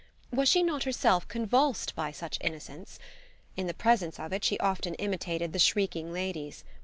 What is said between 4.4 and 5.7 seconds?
she often imitated the